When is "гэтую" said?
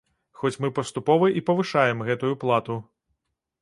2.11-2.33